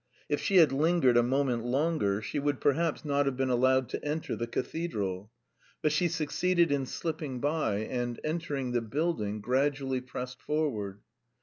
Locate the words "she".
0.39-0.55, 2.23-2.39, 5.91-6.07